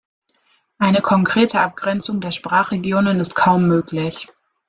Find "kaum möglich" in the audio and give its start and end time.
3.35-4.27